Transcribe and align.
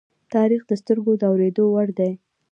تاریخ 0.33 0.61
د 0.67 0.71
سترگو 0.81 1.13
د 1.19 1.23
اوریدو 1.31 1.63
وړ 1.73 1.87
دی. 1.99 2.11